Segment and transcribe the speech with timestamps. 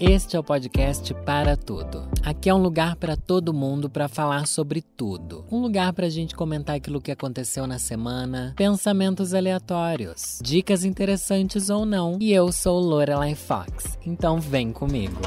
[0.00, 2.08] Este é o podcast Para Tudo.
[2.22, 5.44] Aqui é um lugar para todo mundo para falar sobre tudo.
[5.50, 11.68] Um lugar para a gente comentar aquilo que aconteceu na semana, pensamentos aleatórios, dicas interessantes
[11.68, 12.16] ou não.
[12.20, 15.20] E eu sou Lorelai Fox, então vem comigo.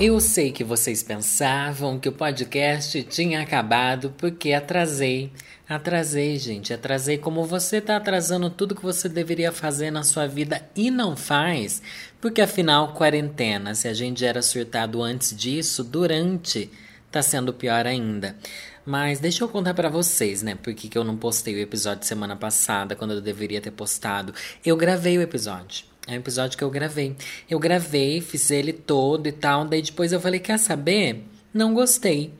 [0.00, 5.30] Eu sei que vocês pensavam que o podcast tinha acabado porque atrasei.
[5.68, 10.64] Atrasei, gente, atrasei como você tá atrasando tudo que você deveria fazer na sua vida
[10.76, 11.82] e não faz,
[12.20, 16.70] porque afinal, quarentena, se a gente era surtado antes disso, durante,
[17.10, 18.36] tá sendo pior ainda.
[18.84, 22.36] Mas deixa eu contar para vocês, né, por que eu não postei o episódio semana
[22.36, 24.32] passada, quando eu deveria ter postado.
[24.64, 25.84] Eu gravei o episódio.
[26.06, 27.16] É um episódio que eu gravei.
[27.50, 31.24] Eu gravei, fiz ele todo e tal, daí depois eu falei, quer saber?
[31.52, 32.32] Não gostei.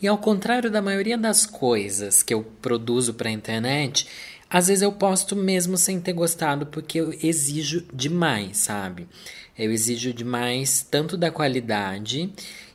[0.00, 4.06] E ao contrário da maioria das coisas que eu produzo para a internet,
[4.48, 9.08] às vezes eu posto mesmo sem ter gostado porque eu exijo demais, sabe?
[9.58, 12.30] Eu exijo demais tanto da qualidade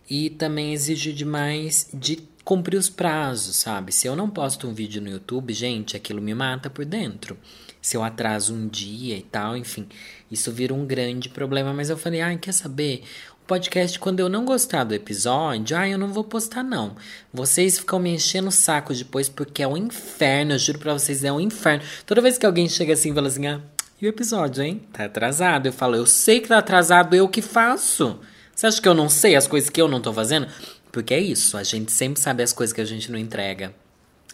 [0.10, 3.92] e também exijo demais de cumprir os prazos, sabe?
[3.92, 7.38] Se eu não posto um vídeo no YouTube, gente, aquilo me mata por dentro.
[7.82, 9.88] Se eu atraso um dia e tal, enfim,
[10.30, 11.74] isso vira um grande problema.
[11.74, 13.04] Mas eu falei, ai, quer saber?
[13.48, 16.96] Podcast, quando eu não gostar do episódio, ah, eu não vou postar não.
[17.34, 21.24] Vocês ficam me enchendo o saco depois porque é um inferno, eu juro pra vocês,
[21.24, 21.84] é um inferno.
[22.06, 23.62] Toda vez que alguém chega assim e fala assim, ah,
[24.02, 24.82] e o episódio, hein?
[24.92, 25.68] Tá atrasado.
[25.68, 28.20] Eu falo, eu sei que tá atrasado, eu que faço.
[28.56, 30.48] Você acha que eu não sei as coisas que eu não tô fazendo?
[30.92, 33.74] Porque é isso, a gente sempre sabe as coisas que a gente não entrega.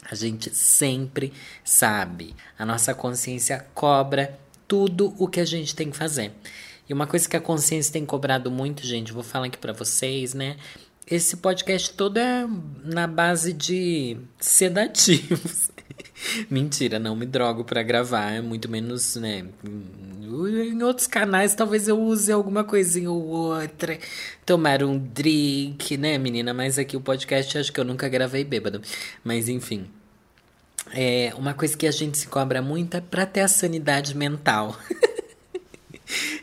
[0.10, 1.34] A gente sempre
[1.66, 2.34] sabe.
[2.58, 6.32] A nossa consciência cobra tudo o que a gente tem que fazer.
[6.90, 10.34] E uma coisa que a consciência tem cobrado muito, gente, vou falar aqui para vocês,
[10.34, 10.56] né?
[11.10, 12.48] Esse podcast todo é
[12.84, 15.72] na base de sedativos.
[16.50, 19.46] Mentira, não me drogo para gravar, é muito menos, né?
[19.64, 23.98] Em outros canais talvez eu use alguma coisinha ou outra,
[24.46, 26.54] tomar um drink, né, menina?
[26.54, 28.82] Mas aqui o podcast acho que eu nunca gravei bêbado.
[29.24, 29.88] Mas enfim.
[30.94, 34.78] É, uma coisa que a gente se cobra muito é pra ter a sanidade mental.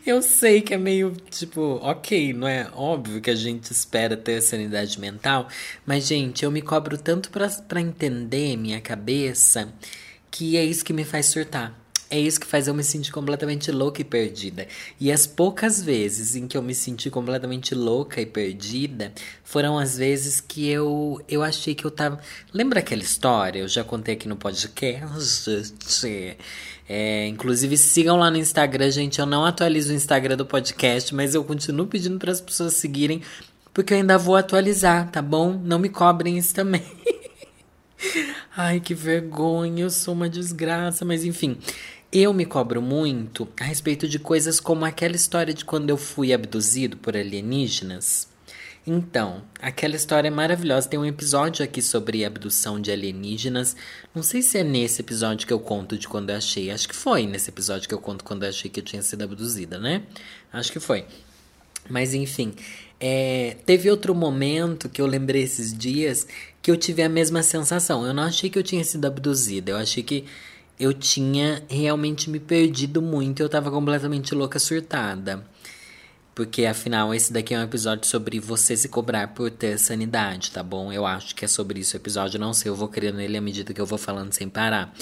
[0.05, 4.39] Eu sei que é meio tipo, ok, não é óbvio que a gente espera ter
[4.39, 5.47] sanidade mental,
[5.83, 9.73] mas, gente, eu me cobro tanto para entender minha cabeça
[10.29, 11.84] que é isso que me faz surtar.
[12.09, 14.67] É isso que faz eu me sentir completamente louca e perdida.
[14.99, 19.11] E as poucas vezes em que eu me senti completamente louca e perdida
[19.43, 22.19] foram as vezes que eu, eu achei que eu tava.
[22.53, 23.59] Lembra aquela história?
[23.59, 25.73] Eu já contei aqui no podcast.
[26.87, 29.19] É, inclusive, sigam lá no Instagram, gente.
[29.19, 33.21] Eu não atualizo o Instagram do podcast, mas eu continuo pedindo para as pessoas seguirem,
[33.73, 35.59] porque eu ainda vou atualizar, tá bom?
[35.63, 36.83] Não me cobrem isso também.
[38.55, 41.57] Ai, que vergonha, eu sou uma desgraça, mas enfim.
[42.17, 46.31] Eu me cobro muito a respeito de coisas como aquela história de quando eu fui
[46.31, 48.29] abduzido por alienígenas.
[48.87, 50.87] Então, aquela história é maravilhosa.
[50.87, 53.75] Tem um episódio aqui sobre abdução de alienígenas.
[54.15, 56.71] Não sei se é nesse episódio que eu conto de quando eu achei.
[56.71, 59.21] Acho que foi nesse episódio que eu conto quando eu achei que eu tinha sido
[59.21, 60.03] abduzida, né?
[60.53, 61.03] Acho que foi.
[61.89, 62.53] Mas enfim,
[62.97, 66.25] é, teve outro momento que eu lembrei esses dias
[66.61, 68.05] que eu tive a mesma sensação.
[68.05, 69.71] Eu não achei que eu tinha sido abduzida.
[69.71, 70.23] Eu achei que
[70.79, 75.45] eu tinha realmente me perdido muito, eu tava completamente louca, surtada.
[76.33, 80.61] Porque afinal, esse daqui é um episódio sobre você se cobrar por ter sanidade, tá
[80.61, 80.91] bom?
[80.91, 83.41] Eu acho que é sobre isso o episódio, não sei, eu vou criando ele à
[83.41, 84.93] medida que eu vou falando sem parar.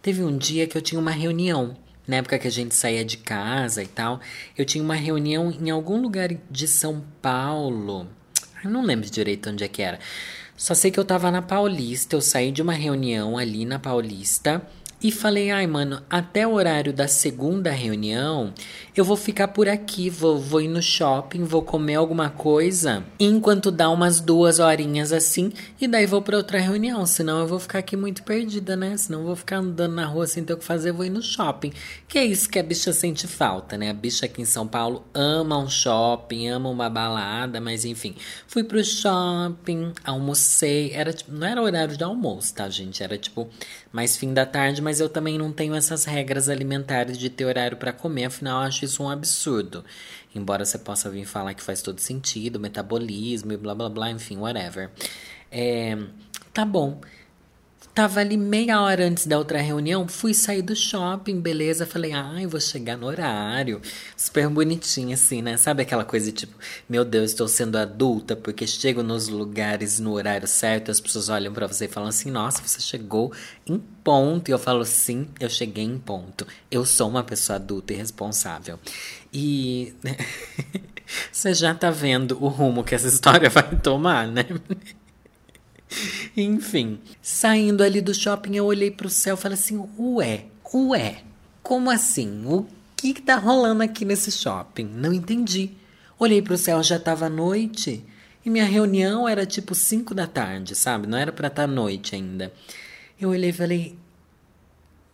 [0.00, 3.18] Teve um dia que eu tinha uma reunião, na época que a gente saía de
[3.18, 4.18] casa e tal,
[4.56, 8.08] eu tinha uma reunião em algum lugar de São Paulo.
[8.64, 9.98] Eu não lembro direito onde é que era.
[10.56, 14.66] Só sei que eu tava na Paulista, eu saí de uma reunião ali na Paulista
[15.00, 18.52] e falei, ai, mano, até o horário da segunda reunião,
[18.96, 23.70] eu vou ficar por aqui, vou, vou ir no shopping, vou comer alguma coisa, enquanto
[23.70, 27.78] dá umas duas horinhas assim, e daí vou para outra reunião, senão eu vou ficar
[27.78, 28.96] aqui muito perdida, né?
[28.96, 31.22] Senão eu vou ficar andando na rua sem ter o que fazer, vou ir no
[31.22, 31.72] shopping.
[32.08, 33.90] Que é isso que a bicha sente falta, né?
[33.90, 38.16] A bicha aqui em São Paulo ama um shopping, ama uma balada, mas enfim.
[38.48, 43.02] Fui pro shopping, almocei, era tipo, não era horário de almoço, tá, gente?
[43.02, 43.48] Era tipo
[43.92, 47.76] mais fim da tarde, mas eu também não tenho essas regras alimentares de ter horário
[47.76, 49.84] para comer, afinal acho isso um absurdo.
[50.34, 54.36] Embora você possa vir falar que faz todo sentido, metabolismo e blá blá blá, enfim,
[54.36, 54.90] whatever.
[55.50, 55.96] É,
[56.52, 57.00] tá bom.
[57.94, 61.84] Tava ali meia hora antes da outra reunião, fui sair do shopping, beleza?
[61.84, 63.80] Falei, ai, vou chegar no horário.
[64.16, 65.56] Super bonitinho, assim, né?
[65.56, 66.56] Sabe aquela coisa tipo,
[66.88, 71.52] meu Deus, estou sendo adulta, porque chego nos lugares no horário certo, as pessoas olham
[71.52, 73.32] para você e falam assim, nossa, você chegou
[73.66, 74.48] em ponto.
[74.48, 76.46] E eu falo, sim, eu cheguei em ponto.
[76.70, 78.78] Eu sou uma pessoa adulta e responsável.
[79.32, 79.92] E.
[81.32, 84.44] Você já tá vendo o rumo que essa história vai tomar, né?
[86.36, 91.22] Enfim, saindo ali do shopping, eu olhei pro céu e falei assim: ué, ué,
[91.62, 92.44] como assim?
[92.46, 94.84] O que, que tá rolando aqui nesse shopping?
[94.84, 95.70] Não entendi.
[96.18, 98.04] Olhei pro céu, já tava noite.
[98.44, 101.06] E minha reunião era tipo 5 da tarde, sabe?
[101.06, 102.52] Não era para estar tá noite ainda.
[103.20, 103.96] Eu olhei e falei: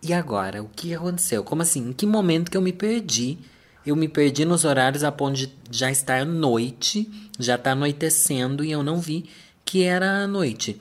[0.02, 0.62] e agora?
[0.62, 1.42] O que aconteceu?
[1.42, 1.88] Como assim?
[1.88, 3.38] Em que momento que eu me perdi?
[3.86, 8.70] Eu me perdi nos horários a ponto de já estar noite, já tá anoitecendo e
[8.70, 9.26] eu não vi
[9.64, 10.80] que era noite.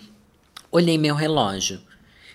[0.72, 1.82] Olhei meu relógio.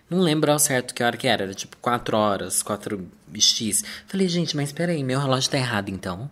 [0.09, 3.85] Não lembro ao certo que hora que era, era tipo 4 horas, 4x.
[4.07, 6.31] Falei, gente, mas peraí, meu relógio tá errado então?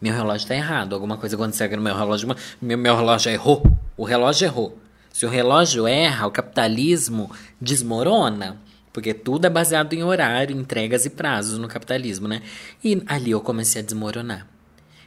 [0.00, 3.62] Meu relógio tá errado, alguma coisa aconteceu no meu relógio, meu, meu relógio errou.
[3.96, 4.78] O relógio errou.
[5.12, 8.58] Se o relógio erra, o capitalismo desmorona.
[8.92, 12.42] Porque tudo é baseado em horário, entregas e prazos no capitalismo, né?
[12.82, 14.46] E ali eu comecei a desmoronar.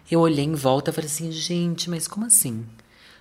[0.10, 2.66] Eu olhei em volta e falei assim, gente, mas como assim?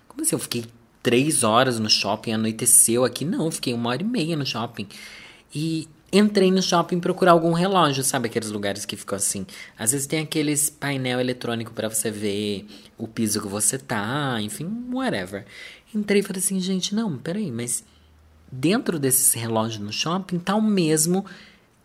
[0.07, 0.35] Como assim?
[0.35, 0.67] Eu fiquei
[1.05, 3.27] três horas no shopping, anoiteceu aqui?
[3.27, 4.89] Não, fiquei uma hora e meia no shopping.
[5.55, 8.27] E entrei no shopping procurar algum relógio, sabe?
[8.29, 9.47] Aqueles lugares que ficam assim.
[9.79, 12.67] Às vezes tem aqueles painel eletrônico para você ver
[12.97, 15.45] o piso que você tá, enfim, whatever.
[15.95, 17.85] Entrei e falei assim, gente, não, peraí, mas
[18.51, 21.27] dentro desses relógios no shopping tá o mesmo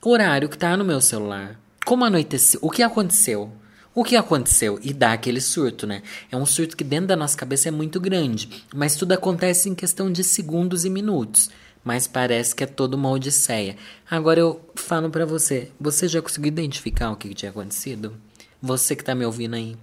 [0.01, 1.59] horário que tá no meu celular.
[1.85, 2.61] Como anoiteceu?
[2.63, 3.51] O que aconteceu?
[3.93, 4.79] O que aconteceu?
[4.83, 6.03] E dá aquele surto, né?
[6.31, 9.73] É um surto que dentro da nossa cabeça é muito grande, mas tudo acontece em
[9.73, 11.49] questão de segundos e minutos.
[11.83, 13.77] Mas parece que é toda uma odisseia.
[14.09, 18.15] Agora eu falo para você, você já conseguiu identificar o que, que tinha acontecido?
[18.61, 19.75] Você que tá me ouvindo aí,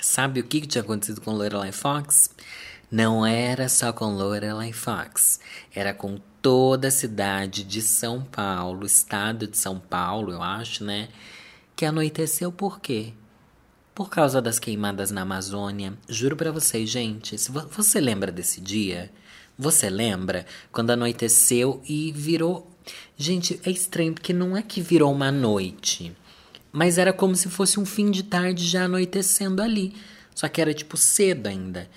[0.00, 2.30] sabe o que, que tinha acontecido com Lorelai Fox?
[2.90, 5.40] Não era só com Lorelai Fox,
[5.74, 11.08] era com toda a cidade de São Paulo, estado de São Paulo, eu acho, né?
[11.74, 13.12] Que anoiteceu por quê?
[13.96, 15.94] Por causa das queimadas na Amazônia.
[16.06, 19.10] Juro para vocês, gente, se você lembra desse dia?
[19.58, 22.70] Você lembra quando anoiteceu e virou.
[23.16, 26.14] Gente, é estranho porque não é que virou uma noite,
[26.70, 29.94] mas era como se fosse um fim de tarde já anoitecendo ali.
[30.34, 31.88] Só que era tipo cedo ainda.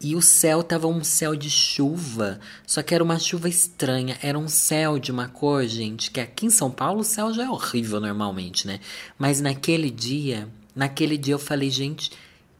[0.00, 4.18] E o céu tava um céu de chuva, só que era uma chuva estranha.
[4.20, 7.44] Era um céu de uma cor, gente, que aqui em São Paulo o céu já
[7.44, 8.80] é horrível normalmente, né?
[9.16, 12.10] Mas naquele dia, naquele dia eu falei, gente,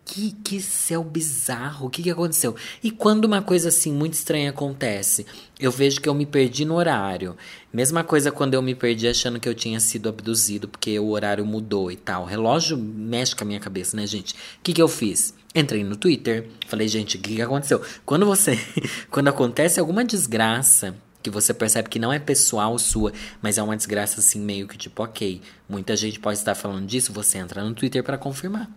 [0.04, 2.54] que, que céu bizarro, o que, que aconteceu?
[2.82, 5.24] E quando uma coisa assim muito estranha acontece,
[5.58, 7.36] eu vejo que eu me perdi no horário.
[7.72, 11.44] Mesma coisa quando eu me perdi achando que eu tinha sido abduzido, porque o horário
[11.46, 12.22] mudou e tal.
[12.22, 14.34] O relógio mexe com a minha cabeça, né, gente?
[14.34, 15.34] O que, que eu fiz?
[15.54, 17.80] Entrei no Twitter, falei, gente, o que, que aconteceu?
[18.04, 18.58] Quando você.
[19.10, 23.10] quando acontece alguma desgraça que você percebe que não é pessoal sua,
[23.40, 27.14] mas é uma desgraça assim, meio que tipo, ok, muita gente pode estar falando disso,
[27.14, 28.70] você entra no Twitter para confirmar.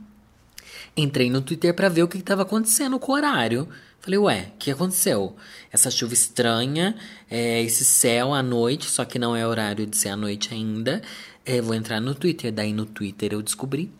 [0.96, 3.68] Entrei no Twitter para ver o que estava acontecendo com o horário.
[4.00, 5.36] Falei, ué, o que aconteceu?
[5.72, 6.96] Essa chuva estranha,
[7.30, 11.02] é, esse céu à noite, só que não é horário de ser à noite ainda.
[11.46, 12.52] É, vou entrar no Twitter.
[12.52, 13.92] Daí no Twitter eu descobri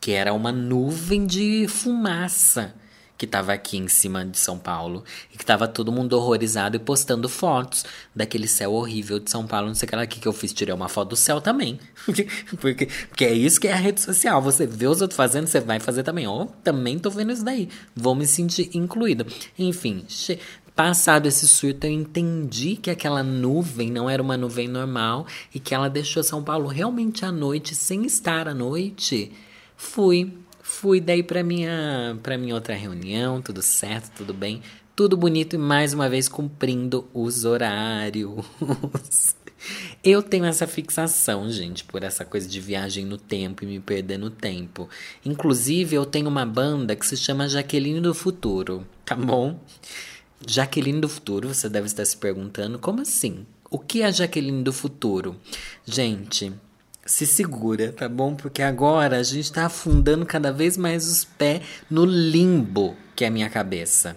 [0.00, 2.74] que era uma nuvem de fumaça
[3.16, 6.78] que estava aqui em cima de São Paulo e que estava todo mundo horrorizado e
[6.78, 7.84] postando fotos
[8.14, 9.68] daquele céu horrível de São Paulo.
[9.68, 11.78] Não sei o que lá que, que eu fiz, tirei uma foto do céu também.
[12.60, 14.42] porque, porque é isso que é a rede social.
[14.42, 16.26] Você vê os outros fazendo, você vai fazer também.
[16.26, 17.68] Ó, oh, também tô vendo isso daí.
[17.94, 19.26] Vou me sentir incluído.
[19.58, 20.04] Enfim,
[20.74, 25.72] Passado esse surto, eu entendi que aquela nuvem não era uma nuvem normal e que
[25.72, 29.30] ela deixou São Paulo realmente à noite, sem estar à noite.
[29.76, 30.32] Fui
[30.80, 34.60] Fui daí para minha para minha outra reunião, tudo certo, tudo bem,
[34.94, 38.44] tudo bonito e mais uma vez cumprindo os horários.
[40.02, 44.18] Eu tenho essa fixação, gente, por essa coisa de viagem no tempo e me perder
[44.18, 44.88] no tempo.
[45.24, 49.58] Inclusive, eu tenho uma banda que se chama Jaqueline do Futuro, tá bom?
[50.46, 53.46] Jaqueline do Futuro, você deve estar se perguntando, como assim?
[53.70, 55.40] O que é Jaqueline do Futuro?
[55.86, 56.52] Gente,
[57.06, 58.34] se segura, tá bom?
[58.34, 63.28] Porque agora a gente tá afundando cada vez mais os pés no limbo que é
[63.28, 64.16] a minha cabeça.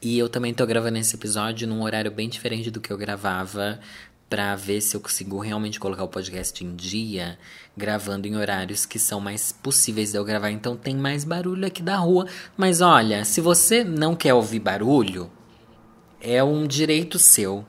[0.00, 3.80] E eu também tô gravando esse episódio num horário bem diferente do que eu gravava
[4.28, 7.38] para ver se eu consigo realmente colocar o podcast em dia,
[7.76, 10.50] gravando em horários que são mais possíveis de eu gravar.
[10.50, 12.26] Então tem mais barulho aqui da rua.
[12.56, 15.30] Mas olha, se você não quer ouvir barulho,
[16.20, 17.64] é um direito seu,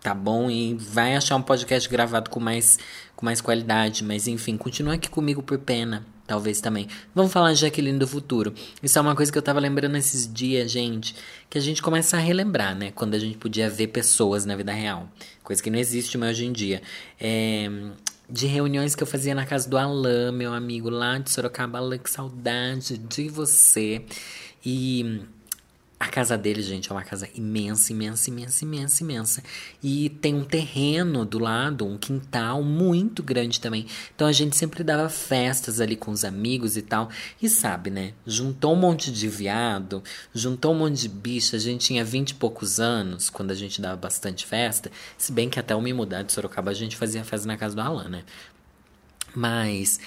[0.00, 0.50] tá bom?
[0.50, 2.78] E vai achar um podcast gravado com mais
[3.18, 6.86] com mais qualidade, mas enfim, continua aqui comigo por pena, talvez também.
[7.12, 8.54] Vamos falar de Jaqueline do futuro.
[8.80, 11.16] Isso é uma coisa que eu tava lembrando esses dias, gente,
[11.50, 12.92] que a gente começa a relembrar, né?
[12.92, 15.08] Quando a gente podia ver pessoas na vida real,
[15.42, 16.80] coisa que não existe mais hoje em dia.
[17.20, 17.68] É,
[18.30, 21.78] de reuniões que eu fazia na casa do Alain, meu amigo lá de Sorocaba.
[21.78, 24.04] Alain, que saudade de você.
[24.64, 25.22] E
[26.00, 29.42] a casa dele, gente, é uma casa imensa, imensa, imensa, imensa, imensa.
[29.82, 33.84] E tem um terreno do lado, um quintal muito grande também.
[34.14, 37.10] Então a gente sempre dava festas ali com os amigos e tal.
[37.42, 38.12] E sabe, né?
[38.24, 40.00] Juntou um monte de viado,
[40.32, 41.56] juntou um monte de bicha.
[41.56, 44.92] A gente tinha vinte e poucos anos quando a gente dava bastante festa.
[45.16, 47.74] Se bem que até eu me mudar de Sorocaba a gente fazia festa na casa
[47.74, 48.24] do Alan, né?
[49.34, 49.98] Mas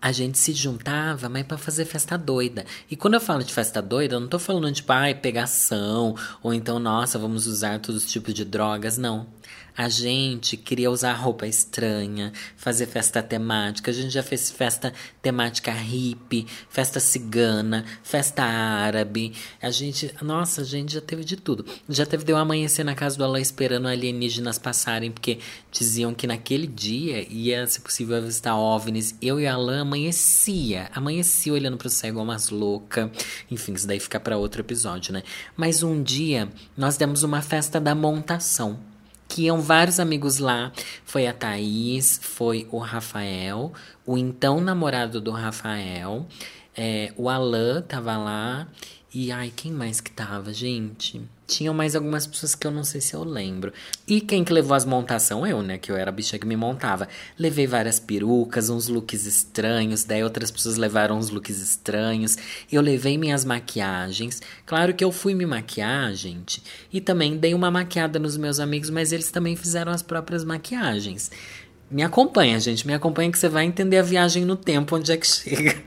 [0.00, 2.64] a gente se juntava, mas para fazer festa doida.
[2.90, 6.54] E quando eu falo de festa doida, eu não tô falando de, pai pegação, ou
[6.54, 9.26] então, nossa, vamos usar todos os tipos de drogas, não.
[9.76, 13.90] A gente queria usar roupa estranha, fazer festa temática.
[13.90, 19.32] A gente já fez festa temática hippie, festa cigana, festa árabe.
[19.60, 21.64] A gente, nossa, a gente já teve de tudo.
[21.88, 25.38] Já teve de eu amanhecer na casa do Alain esperando alienígenas passarem, porque
[25.70, 29.14] diziam que naquele dia ia, se possível, avistar OVNIs.
[29.20, 33.10] Eu e a Alain amanhecia, amanhecia olhando pro céu igual umas loucas.
[33.50, 35.22] Enfim, isso daí fica para outro episódio, né?
[35.56, 38.89] Mas um dia nós demos uma festa da montação
[39.30, 40.72] que iam vários amigos lá.
[41.04, 43.72] Foi a Thaís, foi o Rafael,
[44.04, 46.26] o então namorado do Rafael,
[46.76, 48.68] é, o Alan tava lá.
[49.12, 51.20] E ai, quem mais que tava, gente?
[51.44, 53.72] Tinham mais algumas pessoas que eu não sei se eu lembro.
[54.06, 55.44] E quem que levou as montação?
[55.44, 55.78] Eu, né?
[55.78, 57.08] Que eu era a bicha que me montava.
[57.36, 60.04] Levei várias perucas, uns looks estranhos.
[60.04, 62.38] Daí outras pessoas levaram uns looks estranhos.
[62.70, 64.40] Eu levei minhas maquiagens.
[64.64, 66.62] Claro que eu fui me maquiar, gente.
[66.92, 71.32] E também dei uma maquiada nos meus amigos, mas eles também fizeram as próprias maquiagens.
[71.90, 72.86] Me acompanha, gente.
[72.86, 75.82] Me acompanha que você vai entender a viagem no tempo, onde é que chega.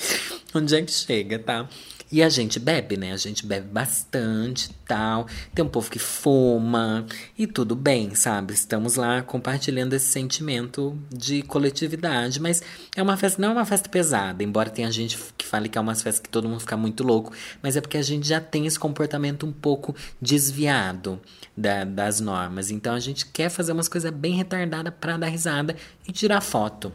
[0.54, 1.68] onde é que chega, tá?
[2.10, 3.12] E a gente bebe, né?
[3.12, 5.26] A gente bebe bastante tal.
[5.54, 7.04] Tem um povo que fuma
[7.36, 8.54] e tudo bem, sabe?
[8.54, 12.40] Estamos lá compartilhando esse sentimento de coletividade.
[12.40, 12.62] Mas
[12.96, 15.80] é uma festa, não é uma festa pesada, embora tenha gente que fale que é
[15.80, 17.32] uma festa que todo mundo fica muito louco.
[17.62, 21.20] Mas é porque a gente já tem esse comportamento um pouco desviado
[21.54, 22.70] da, das normas.
[22.70, 25.76] Então a gente quer fazer umas coisas bem retardadas para dar risada
[26.06, 26.90] e tirar foto.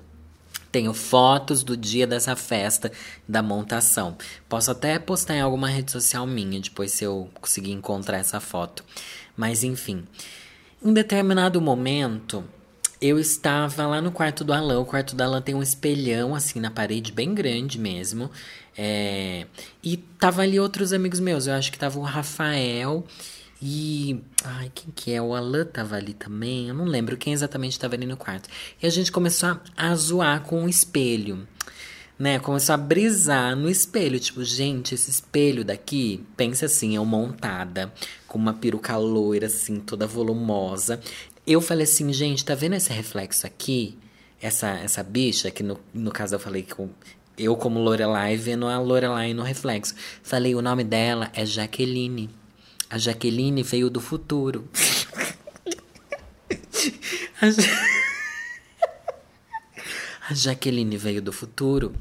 [0.73, 2.91] Tenho fotos do dia dessa festa
[3.29, 4.17] da montação.
[4.49, 8.83] Posso até postar em alguma rede social minha depois se eu conseguir encontrar essa foto.
[9.37, 10.03] Mas enfim,
[10.83, 12.43] em determinado momento
[12.99, 14.79] eu estava lá no quarto do Alan.
[14.79, 18.31] O quarto do Alan tem um espelhão assim na parede, bem grande mesmo.
[18.75, 19.45] É...
[19.83, 21.45] E tava ali outros amigos meus.
[21.45, 23.05] Eu acho que tava o Rafael
[23.65, 24.21] e.
[24.43, 25.21] Ai, quem que é?
[25.21, 26.67] O Alan tava ali também.
[26.67, 28.49] Eu não lembro quem exatamente tava ali no quarto.
[28.81, 31.47] E a gente começou a, a zoar com o espelho.
[32.19, 32.39] Né?
[32.39, 34.19] Começou a brisar no espelho.
[34.19, 37.93] Tipo, gente, esse espelho daqui, pensa assim, eu montada,
[38.27, 40.99] com uma peruca loira, assim, toda volumosa.
[41.47, 43.97] Eu falei assim, gente, tá vendo esse reflexo aqui?
[44.41, 46.75] Essa, essa bicha, que no, no caso eu falei que
[47.37, 49.95] eu, como Lorelai, vendo a Lorelai no reflexo.
[50.21, 52.42] Falei, o nome dela é Jaqueline.
[52.93, 54.69] A Jaqueline veio do futuro.
[57.41, 57.53] A, ja...
[60.29, 61.95] a Jaqueline veio do futuro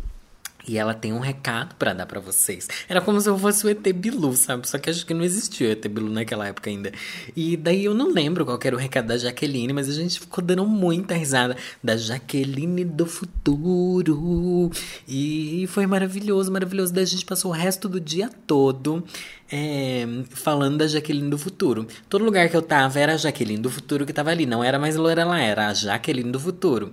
[0.66, 2.68] e ela tem um recado para dar para vocês.
[2.88, 4.68] Era como se eu fosse o ET Bilu, sabe?
[4.68, 6.92] Só que acho que não existia o ET Bilu naquela época ainda.
[7.36, 10.42] E daí eu não lembro qual era o recado da Jaqueline, mas a gente ficou
[10.42, 14.70] dando muita risada da Jaqueline do futuro.
[15.08, 16.92] E foi maravilhoso, maravilhoso.
[16.92, 19.04] Daí a gente passou o resto do dia todo
[19.50, 21.86] é, falando da Jaqueline do futuro.
[22.08, 24.46] Todo lugar que eu tava era a Jaqueline do futuro que tava ali.
[24.46, 26.92] Não era mais Lorela, era a Jaqueline do futuro.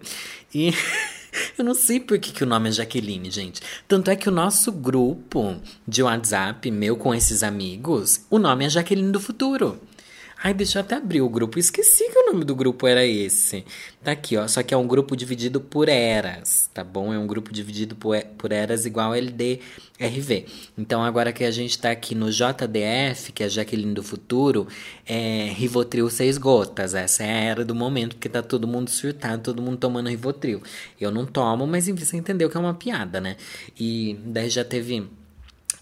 [0.53, 0.73] E.
[1.57, 3.61] Eu não sei por que, que o nome é Jaqueline, gente.
[3.87, 5.55] Tanto é que o nosso grupo
[5.87, 9.79] de WhatsApp, meu com esses amigos, o nome é Jaqueline do Futuro.
[10.41, 11.59] Ai, deixa eu até abrir o grupo.
[11.59, 13.65] Esqueci que o nome do grupo era esse.
[14.01, 14.47] Tá aqui, ó.
[14.47, 17.13] Só que é um grupo dividido por eras, tá bom?
[17.13, 20.45] É um grupo dividido por, por eras igual LDRV.
[20.77, 24.65] Então, agora que a gente tá aqui no JDF, que é Jaqueline do Futuro,
[25.05, 26.93] é Rivotril seis gotas.
[26.93, 30.63] Essa é a era do momento, porque tá todo mundo surtado, todo mundo tomando Rivotril.
[31.01, 33.35] Eu não tomo, mas enfim, você entendeu que é uma piada, né?
[33.77, 35.05] E daí já teve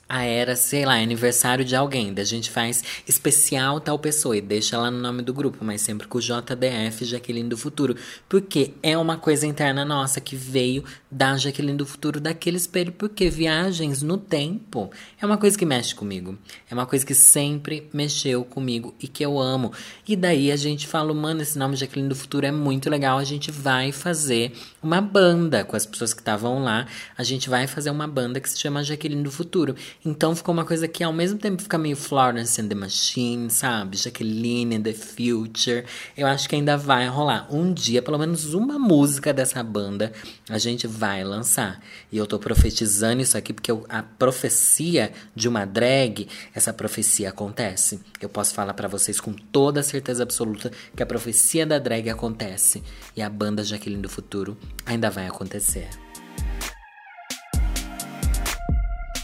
[0.09, 2.13] a era, sei lá, aniversário de alguém.
[2.13, 6.07] Da gente faz especial tal pessoa e deixa lá no nome do grupo, mas sempre
[6.07, 7.95] com o JDF, Jaqueline do Futuro.
[8.29, 12.91] Porque é uma coisa interna nossa que veio da Jaqueline do Futuro daquele espelho.
[12.91, 14.89] Porque viagens no tempo
[15.21, 16.37] é uma coisa que mexe comigo.
[16.69, 19.73] É uma coisa que sempre mexeu comigo e que eu amo.
[20.07, 23.17] E daí a gente fala, mano, esse nome Jaqueline do Futuro é muito legal.
[23.17, 26.87] A gente vai fazer uma banda com as pessoas que estavam lá.
[27.17, 29.75] A gente vai fazer uma banda que se chama Jaqueline do Futuro.
[30.07, 33.97] Então ficou uma coisa que ao mesmo tempo fica meio Florence and the Machine, sabe?
[33.97, 35.83] Jaqueline and the Future.
[36.15, 37.45] Eu acho que ainda vai rolar.
[37.53, 40.13] Um dia, pelo menos uma música dessa banda,
[40.49, 41.81] a gente vai lançar.
[42.09, 47.27] E eu tô profetizando isso aqui porque eu, a profecia de uma drag, essa profecia
[47.27, 47.99] acontece.
[48.21, 52.81] Eu posso falar para vocês com toda certeza absoluta que a profecia da drag acontece.
[53.13, 56.06] E a banda Jaqueline do Futuro ainda vai acontecer.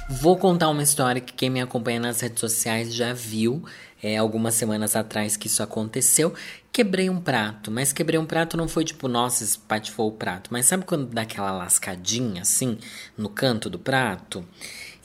[0.09, 3.63] Vou contar uma história que quem me acompanha nas redes sociais já viu
[4.01, 6.33] é, algumas semanas atrás que isso aconteceu.
[6.73, 10.49] Quebrei um prato, mas quebrei um prato não foi tipo, nossa, espatifou o prato.
[10.51, 12.77] Mas sabe quando dá aquela lascadinha assim
[13.17, 14.45] no canto do prato?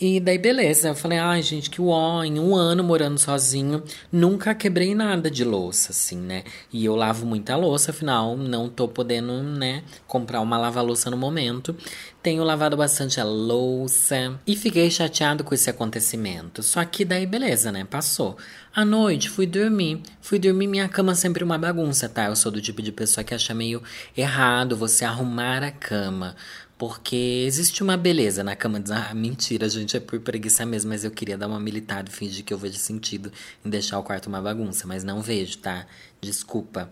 [0.00, 0.88] E daí, beleza.
[0.88, 5.42] Eu falei, ai, gente, que uó, em um ano morando sozinho, nunca quebrei nada de
[5.42, 6.44] louça, assim, né?
[6.72, 11.76] E eu lavo muita louça, afinal, não tô podendo, né, comprar uma lava-louça no momento.
[12.22, 16.62] Tenho lavado bastante a louça e fiquei chateado com esse acontecimento.
[16.62, 17.84] Só que daí, beleza, né?
[17.84, 18.36] Passou.
[18.74, 20.02] À noite, fui dormir.
[20.20, 22.26] Fui dormir, minha cama sempre uma bagunça, tá?
[22.26, 23.82] Eu sou do tipo de pessoa que acha meio
[24.16, 26.36] errado você arrumar a cama.
[26.78, 28.92] Porque existe uma beleza na cama de.
[28.92, 32.44] Ah, mentira, gente, é por preguiça mesmo, mas eu queria dar uma militada e fingir
[32.44, 33.32] que eu vejo sentido
[33.64, 35.86] em deixar o quarto uma bagunça, mas não vejo, tá?
[36.20, 36.88] Desculpa.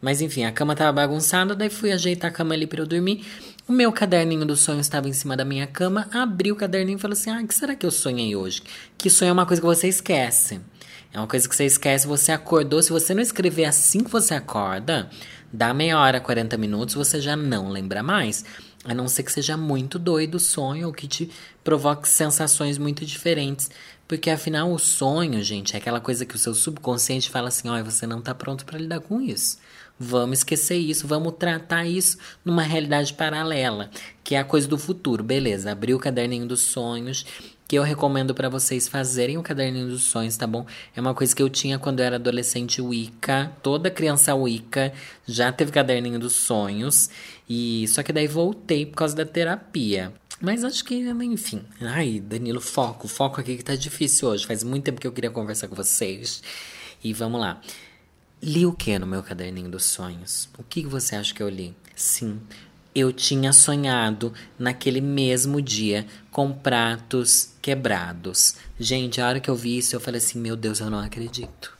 [0.00, 3.26] Mas enfim, a cama tava bagunçada, daí fui ajeitar a cama ali para eu dormir.
[3.66, 7.00] O meu caderninho do sonho estava em cima da minha cama, abri o caderninho e
[7.00, 8.62] falei assim: ah, que será que eu sonhei hoje?
[8.96, 10.60] Que sonho é uma coisa que você esquece.
[11.12, 12.82] É uma coisa que você esquece, você acordou.
[12.82, 15.08] Se você não escrever assim que você acorda,
[15.52, 18.44] dá meia hora, 40 minutos, você já não lembra mais.
[18.84, 21.30] A não ser que seja muito doido o sonho ou que te
[21.62, 23.70] provoque sensações muito diferentes.
[24.06, 27.82] Porque afinal, o sonho, gente, é aquela coisa que o seu subconsciente fala assim: olha,
[27.82, 29.58] você não está pronto para lidar com isso.
[29.98, 33.90] Vamos esquecer isso, vamos tratar isso numa realidade paralela,
[34.24, 35.22] que é a coisa do futuro.
[35.22, 37.24] Beleza, abri o caderninho dos sonhos
[37.74, 40.64] que eu recomendo para vocês fazerem o caderninho dos sonhos, tá bom?
[40.94, 43.50] É uma coisa que eu tinha quando eu era adolescente Wicca.
[43.64, 44.92] Toda criança Wicca
[45.26, 47.10] já teve caderninho dos sonhos.
[47.50, 50.12] E só que daí voltei por causa da terapia.
[50.40, 51.64] Mas acho que, enfim.
[51.80, 54.46] Ai, Danilo, foco, foco aqui que tá difícil hoje.
[54.46, 56.44] Faz muito tempo que eu queria conversar com vocês.
[57.02, 57.60] E vamos lá.
[58.40, 60.48] Li o que no meu caderninho dos sonhos?
[60.56, 61.74] O que você acha que eu li?
[61.96, 62.40] Sim,
[62.94, 68.54] eu tinha sonhado naquele mesmo dia com pratos quebrados.
[68.78, 71.76] Gente, a hora que eu vi isso, eu falei assim: meu Deus, eu não acredito.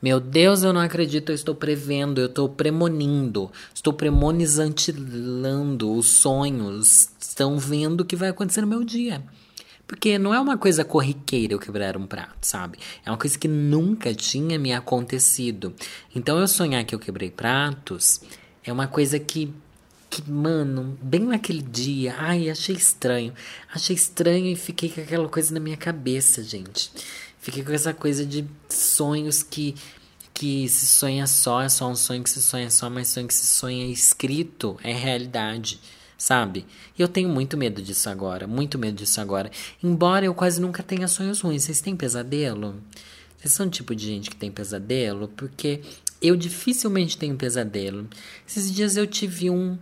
[0.00, 7.08] Meu Deus, eu não acredito, eu estou prevendo, eu estou premonindo, estou premonizantilando os sonhos,
[7.18, 9.24] estão vendo o que vai acontecer no meu dia.
[9.86, 12.78] Porque não é uma coisa corriqueira eu quebrar um prato, sabe?
[13.04, 15.74] É uma coisa que nunca tinha me acontecido.
[16.14, 18.20] Então eu sonhar que eu quebrei pratos
[18.64, 19.54] é uma coisa que
[20.16, 23.34] que, mano, bem naquele dia, ai, achei estranho.
[23.72, 26.90] Achei estranho e fiquei com aquela coisa na minha cabeça, gente.
[27.38, 29.74] Fiquei com essa coisa de sonhos que
[30.32, 33.32] que se sonha só, é só um sonho que se sonha só, mas sonho que
[33.32, 35.80] se sonha escrito é realidade,
[36.18, 36.66] sabe?
[36.98, 39.50] E eu tenho muito medo disso agora, muito medo disso agora.
[39.82, 41.62] Embora eu quase nunca tenha sonhos ruins.
[41.62, 42.76] Vocês têm pesadelo?
[43.38, 45.28] Vocês são o tipo de gente que tem pesadelo?
[45.28, 45.80] Porque
[46.20, 48.08] eu dificilmente tenho pesadelo.
[48.46, 49.78] Esses dias eu tive um.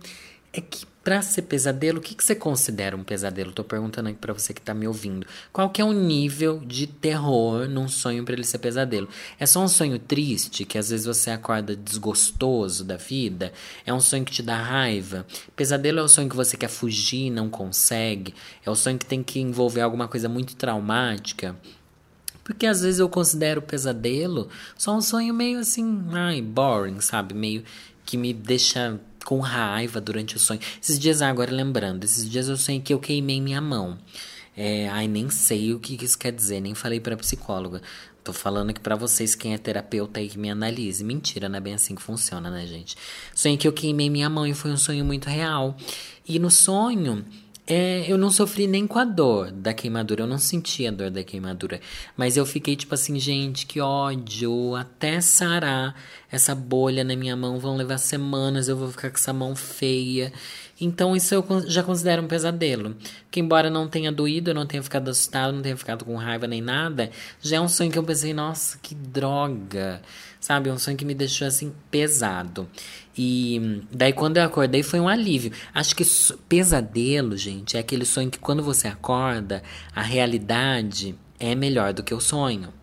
[0.53, 3.51] É que para ser pesadelo, o que, que você considera um pesadelo?
[3.51, 5.27] Tô perguntando aqui para você que tá me ouvindo.
[5.53, 9.07] Qual que é o nível de terror num sonho para ele ser pesadelo?
[9.39, 13.53] É só um sonho triste, que às vezes você acorda desgostoso da vida?
[13.85, 15.27] É um sonho que te dá raiva?
[15.55, 18.33] Pesadelo é o sonho que você quer fugir e não consegue?
[18.65, 21.55] É o sonho que tem que envolver alguma coisa muito traumática?
[22.45, 27.33] Porque às vezes eu considero pesadelo só um sonho meio assim, ai, boring, sabe?
[27.33, 27.63] Meio
[28.05, 30.59] que me deixa com raiva durante o sonho.
[30.79, 33.97] Esses dias, agora lembrando, esses dias eu sonhei que eu queimei minha mão.
[34.55, 37.81] É, ai, nem sei o que isso quer dizer, nem falei pra psicóloga.
[38.23, 41.03] Tô falando aqui pra vocês, quem é terapeuta aí que me analise.
[41.03, 42.95] Mentira, não é bem assim que funciona, né, gente?
[43.33, 45.75] Sonhei que eu queimei minha mão e foi um sonho muito real.
[46.27, 47.25] E no sonho,
[47.67, 51.09] é, eu não sofri nem com a dor da queimadura, eu não senti a dor
[51.09, 51.81] da queimadura.
[52.15, 54.75] Mas eu fiquei tipo assim, gente, que ódio.
[54.75, 55.95] Até sarar
[56.31, 60.31] essa bolha na minha mão vão levar semanas, eu vou ficar com essa mão feia.
[60.79, 62.95] Então isso eu já considero um pesadelo.
[63.31, 66.45] Que embora não tenha doído, eu não tenha ficado assustado, não tenha ficado com raiva
[66.45, 67.09] nem nada,
[67.41, 70.01] já é um sonho que eu pensei, nossa, que droga.
[70.39, 72.69] Sabe, um sonho que me deixou assim pesado.
[73.17, 75.51] E daí quando eu acordei foi um alívio.
[75.73, 76.05] Acho que
[76.47, 79.63] pesadelo, gente, é aquele sonho que quando você acorda,
[79.95, 82.73] a realidade é melhor do que o sonho.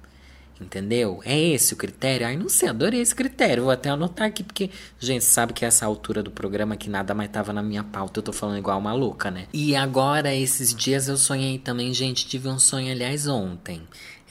[0.62, 1.21] Entendeu?
[1.25, 2.25] É esse o critério?
[2.25, 3.65] Ai, não sei, adorei esse critério.
[3.65, 7.31] Vou até anotar aqui, porque, gente, sabe que essa altura do programa que nada mais
[7.31, 9.49] tava na minha pauta, eu tô falando igual uma louca, né?
[9.53, 13.83] E agora, esses dias eu sonhei também, gente, tive um sonho, aliás, ontem.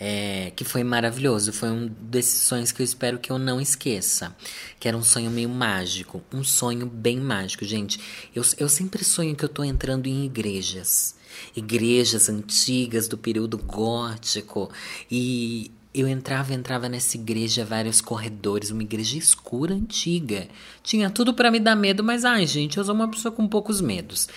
[0.03, 1.53] É, que foi maravilhoso.
[1.53, 4.35] Foi um desses sonhos que eu espero que eu não esqueça.
[4.79, 6.23] Que era um sonho meio mágico.
[6.33, 7.99] Um sonho bem mágico, gente.
[8.33, 11.13] Eu, eu sempre sonho que eu tô entrando em igrejas.
[11.55, 14.71] Igrejas antigas do período gótico.
[15.09, 20.47] E eu entrava, entrava nessa igreja, vários corredores, uma igreja escura, antiga.
[20.81, 23.79] Tinha tudo para me dar medo, mas ai, gente, eu sou uma pessoa com poucos
[23.79, 24.27] medos.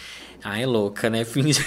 [0.42, 1.24] Ai, louca, né?
[1.24, 1.64] Finge.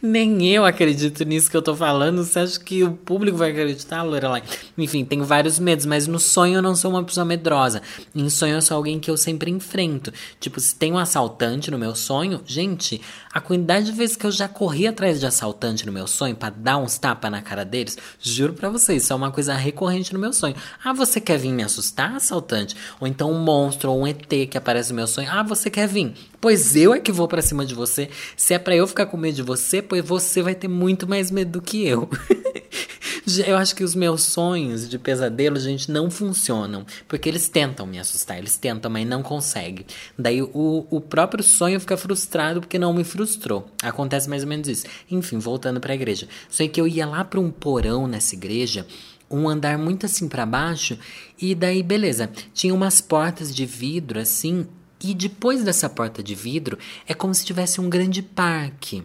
[0.00, 2.24] Nem eu acredito nisso que eu tô falando.
[2.24, 4.42] Você acha que o público vai acreditar, Lorelai?
[4.78, 7.82] Enfim, tenho vários medos, mas no sonho eu não sou uma pessoa medrosa.
[8.14, 10.12] Em sonho eu sou alguém que eu sempre enfrento.
[10.38, 13.00] Tipo, se tem um assaltante no meu sonho, gente,
[13.34, 16.54] a quantidade de vezes que eu já corri atrás de assaltante no meu sonho para
[16.56, 20.20] dar uns tapas na cara deles, juro para vocês, isso é uma coisa recorrente no
[20.20, 20.54] meu sonho.
[20.84, 22.76] Ah, você quer vir me assustar, assaltante?
[23.00, 25.28] Ou então um monstro ou um ET que aparece no meu sonho.
[25.28, 26.14] Ah, você quer vir?
[26.40, 28.08] Pois eu é que vou para cima de você.
[28.36, 31.32] Se é para eu ficar com medo de você, pois você vai ter muito mais
[31.32, 32.08] medo do que eu.
[33.46, 36.84] eu acho que os meus sonhos de pesadelo, gente, não funcionam.
[37.08, 39.86] Porque eles tentam me assustar, eles tentam, mas não conseguem.
[40.18, 43.66] Daí o, o próprio sonho fica frustrado porque não me frustrou.
[43.82, 44.86] Acontece mais ou menos isso.
[45.10, 46.28] Enfim, voltando para a igreja.
[46.48, 48.86] Sonhei que eu ia lá para um porão nessa igreja
[49.30, 50.98] um andar muito assim para baixo
[51.40, 54.66] e daí beleza, tinha umas portas de vidro assim
[55.02, 59.02] e depois dessa porta de vidro é como se tivesse um grande parque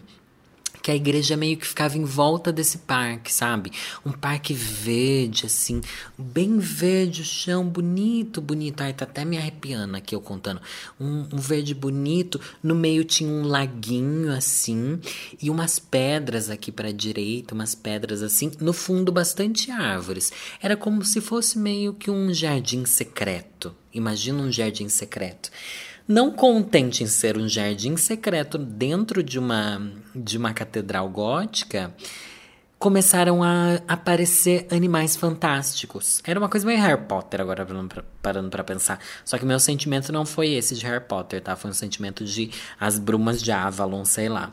[0.90, 3.72] a igreja meio que ficava em volta desse parque, sabe?
[4.04, 5.80] Um parque verde, assim,
[6.18, 8.80] bem verde, o chão bonito, bonito.
[8.82, 10.60] Ai, tá até me arrepiando aqui eu contando.
[10.98, 15.00] Um, um, verde bonito, no meio tinha um laguinho, assim,
[15.40, 20.32] e umas pedras aqui pra direita, umas pedras assim, no fundo bastante árvores.
[20.60, 23.74] Era como se fosse meio que um jardim secreto.
[23.92, 25.50] Imagina um jardim secreto.
[26.10, 29.80] Não contente em ser um jardim secreto dentro de uma,
[30.12, 31.94] de uma catedral gótica,
[32.80, 36.20] começaram a aparecer animais fantásticos.
[36.26, 37.64] Era uma coisa meio Harry Potter, agora
[38.20, 38.98] parando para pensar.
[39.24, 41.54] Só que meu sentimento não foi esse de Harry Potter, tá?
[41.54, 44.52] Foi um sentimento de As Brumas de Avalon, sei lá.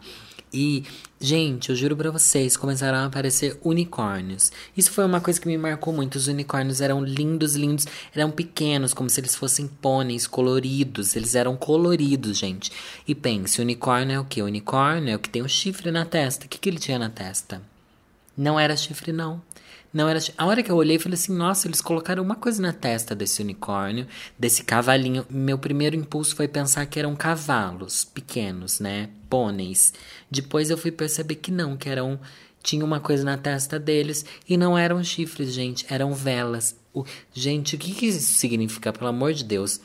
[0.59, 0.83] E,
[1.21, 4.51] gente, eu juro pra vocês, começaram a aparecer unicórnios.
[4.75, 6.15] Isso foi uma coisa que me marcou muito.
[6.15, 7.85] Os unicórnios eram lindos, lindos.
[8.11, 11.15] Eram pequenos, como se eles fossem pôneis coloridos.
[11.15, 12.71] Eles eram coloridos, gente.
[13.07, 14.41] E pense, unicórnio é o que?
[14.41, 16.47] Unicórnio é o que tem o um chifre na testa.
[16.47, 17.61] O que, que ele tinha na testa?
[18.35, 19.39] Não era chifre, não.
[19.93, 20.19] Não era.
[20.37, 23.41] A hora que eu olhei, falei assim: nossa, eles colocaram uma coisa na testa desse
[23.41, 25.25] unicórnio, desse cavalinho.
[25.29, 29.09] Meu primeiro impulso foi pensar que eram cavalos pequenos, né?
[29.29, 29.93] Pôneis.
[30.29, 32.19] Depois eu fui perceber que não, que eram.
[32.61, 36.75] Tinha uma coisa na testa deles e não eram chifres, gente, eram velas.
[36.93, 39.79] O, gente, o que, que isso significa, pelo amor de Deus?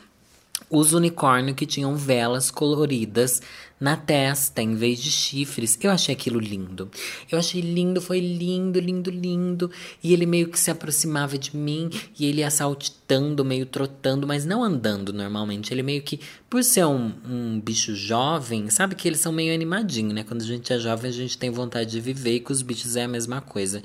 [0.69, 3.41] Os unicórnios que tinham velas coloridas
[3.83, 5.77] na testa em vez de chifres.
[5.83, 6.89] Eu achei aquilo lindo.
[7.29, 9.69] Eu achei lindo, foi lindo, lindo, lindo.
[10.05, 14.45] E ele meio que se aproximava de mim e ele ia saltitando, meio trotando, mas
[14.45, 15.75] não andando normalmente.
[15.75, 20.15] Ele meio que, por ser um, um bicho jovem, sabe que eles são meio animadinhos,
[20.15, 20.23] né?
[20.23, 22.95] Quando a gente é jovem, a gente tem vontade de viver e com os bichos
[22.95, 23.83] é a mesma coisa.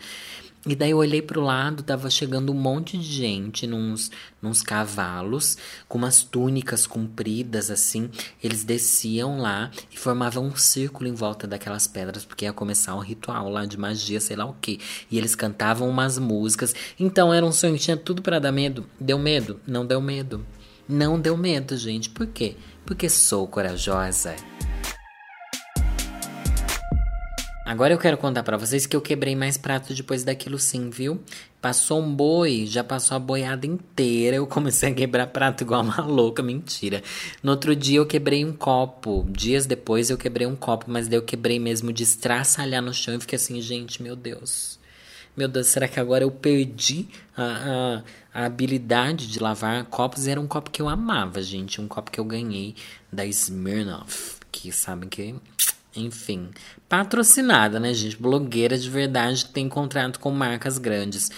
[0.68, 5.58] E daí eu olhei pro lado, tava chegando um monte de gente nos, nos cavalos,
[5.88, 8.10] com umas túnicas compridas assim.
[8.44, 13.00] Eles desciam lá e formavam um círculo em volta daquelas pedras, porque ia começar um
[13.00, 14.78] ritual lá de magia, sei lá o que.
[15.10, 16.76] E eles cantavam umas músicas.
[17.00, 18.86] Então era um sonho, tinha tudo para dar medo.
[19.00, 19.62] Deu medo?
[19.66, 20.46] Não deu medo.
[20.86, 22.10] Não deu medo, gente.
[22.10, 22.58] Por quê?
[22.86, 24.36] Porque sou corajosa.
[27.68, 31.22] Agora eu quero contar para vocês que eu quebrei mais pratos depois daquilo sim, viu?
[31.62, 34.38] Passou um boi, já passou a boiada inteira.
[34.38, 37.04] Eu comecei a quebrar prato igual uma louca, mentira.
[37.44, 39.28] No outro dia eu quebrei um copo.
[39.30, 43.16] Dias depois eu quebrei um copo, mas daí eu quebrei mesmo de estraçalhar no chão
[43.16, 44.80] e fiquei assim, gente, meu Deus.
[45.36, 50.26] Meu Deus, será que agora eu perdi a, a, a habilidade de lavar copos?
[50.26, 51.82] Era um copo que eu amava, gente.
[51.82, 52.76] Um copo que eu ganhei
[53.12, 54.38] da Smirnoff.
[54.54, 55.36] Que sabem que
[55.98, 56.50] enfim,
[56.88, 58.18] patrocinada, né, gente?
[58.18, 61.30] Blogueira de verdade tem contrato com marcas grandes.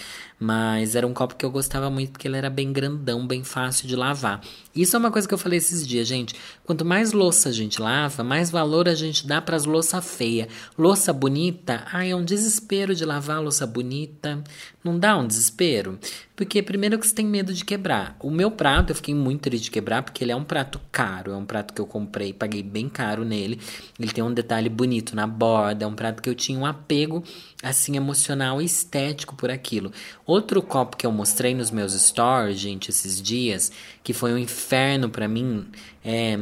[0.42, 3.86] Mas era um copo que eu gostava muito porque ele era bem grandão, bem fácil
[3.86, 4.40] de lavar.
[4.74, 6.34] Isso é uma coisa que eu falei esses dias, gente.
[6.64, 10.48] Quanto mais louça a gente lava, mais valor a gente dá para as louça feia.
[10.78, 14.42] Louça bonita, ai, é um desespero de lavar louça bonita.
[14.82, 15.98] Não dá um desespero?
[16.34, 18.16] Porque primeiro que você tem medo de quebrar.
[18.18, 21.32] O meu prato, eu fiquei muito triste de quebrar, porque ele é um prato caro.
[21.32, 23.60] É um prato que eu comprei, paguei bem caro nele.
[23.98, 25.84] Ele tem um detalhe bonito na borda.
[25.84, 27.22] É um prato que eu tinha um apego,
[27.62, 29.92] assim, emocional e estético por aquilo.
[30.26, 33.70] Outro copo que eu mostrei nos meus stories, gente, esses dias,
[34.02, 35.66] que foi um inferno para mim,
[36.04, 36.38] é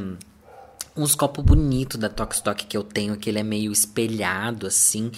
[0.99, 5.11] uns copos bonitos da Tox Tok que eu tenho, que ele é meio espelhado assim.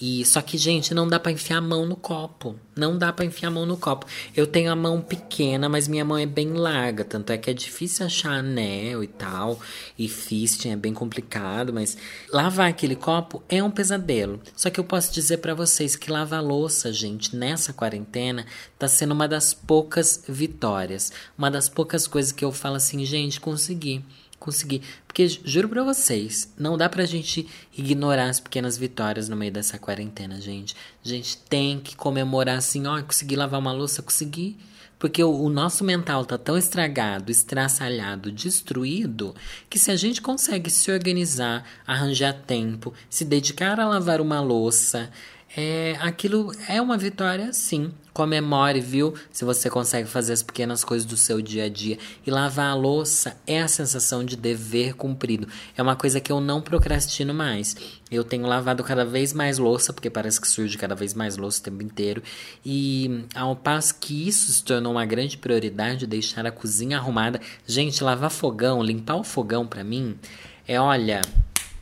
[0.00, 2.56] E só que, gente, não dá para enfiar a mão no copo.
[2.76, 4.06] Não dá para enfiar a mão no copo.
[4.36, 7.54] Eu tenho a mão pequena, mas minha mão é bem larga, tanto é que é
[7.54, 9.58] difícil achar anel e tal,
[9.98, 11.96] e fisting é bem complicado, mas
[12.32, 14.40] lavar aquele copo é um pesadelo.
[14.56, 18.46] Só que eu posso dizer para vocês que lavar louça, gente, nessa quarentena
[18.78, 23.40] tá sendo uma das poucas vitórias, uma das poucas coisas que eu falo assim, gente,
[23.40, 24.04] consegui
[24.48, 24.82] conseguir.
[25.06, 29.78] Porque juro pra vocês, não dá pra gente ignorar as pequenas vitórias no meio dessa
[29.78, 30.74] quarentena, gente.
[31.04, 34.56] A gente tem que comemorar assim, ó, consegui lavar uma louça, consegui.
[34.98, 39.32] Porque o, o, nosso mental tá tão estragado, estraçalhado, destruído,
[39.70, 45.08] que se a gente consegue se organizar, arranjar tempo, se dedicar a lavar uma louça,
[45.56, 47.92] é, aquilo é uma vitória, sim.
[48.18, 49.14] Comemore, viu?
[49.30, 51.96] Se você consegue fazer as pequenas coisas do seu dia a dia.
[52.26, 55.46] E lavar a louça é a sensação de dever cumprido.
[55.76, 57.76] É uma coisa que eu não procrastino mais.
[58.10, 61.60] Eu tenho lavado cada vez mais louça, porque parece que surge cada vez mais louça
[61.60, 62.20] o tempo inteiro.
[62.66, 67.40] E ao passo que isso se tornou uma grande prioridade, deixar a cozinha arrumada.
[67.68, 70.18] Gente, lavar fogão, limpar o fogão para mim,
[70.66, 71.20] é olha,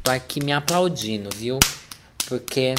[0.03, 1.59] tô aqui me aplaudindo, viu?
[2.29, 2.75] Porque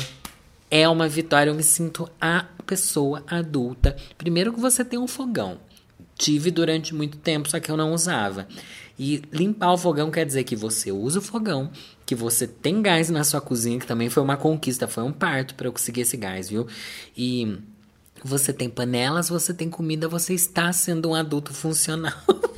[0.70, 1.50] é uma vitória.
[1.50, 3.96] Eu me sinto a pessoa adulta.
[4.18, 5.60] Primeiro que você tem um fogão.
[6.16, 8.48] Tive durante muito tempo, só que eu não usava.
[9.00, 11.70] E limpar o fogão quer dizer que você usa o fogão,
[12.06, 15.54] que você tem gás na sua cozinha, que também foi uma conquista, foi um parto
[15.54, 16.66] para eu conseguir esse gás, viu?
[17.16, 17.60] E
[18.24, 22.14] você tem panelas, você tem comida, você está sendo um adulto funcional.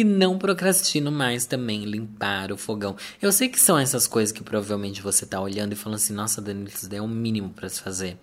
[0.00, 2.96] E não procrastino mais também limpar o fogão.
[3.20, 6.40] Eu sei que são essas coisas que provavelmente você tá olhando e falando assim: nossa,
[6.40, 8.16] Danilo, isso é o mínimo para se fazer.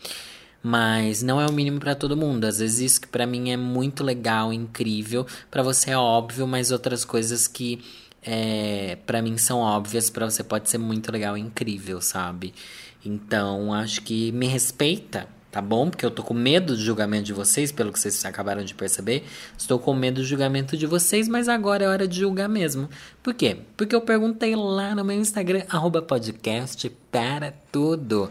[0.63, 2.46] Mas não é o mínimo para todo mundo.
[2.46, 6.72] Às vezes isso que para mim é muito legal, incrível, para você é óbvio, mas
[6.72, 7.80] outras coisas que
[8.24, 12.56] é, para mim são óbvias, para você pode ser muito legal incrível, sabe?
[13.06, 15.89] Então, acho que me respeita tá bom?
[15.89, 19.26] Porque eu tô com medo do julgamento de vocês, pelo que vocês acabaram de perceber.
[19.58, 22.88] Estou com medo do julgamento de vocês, mas agora é hora de julgar mesmo.
[23.24, 23.58] Por quê?
[23.76, 25.63] Porque eu perguntei lá no meu Instagram,
[26.08, 28.30] podcast para tudo.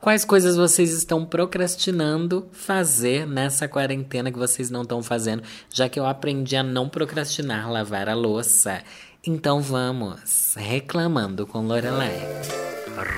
[0.00, 5.42] Quais coisas vocês estão procrastinando fazer nessa quarentena que vocês não estão fazendo,
[5.74, 8.80] já que eu aprendi a não procrastinar lavar a louça.
[9.26, 12.16] Então vamos, reclamando com Lorelai.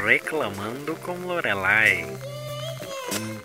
[0.06, 2.06] Reclamando com Lorelai.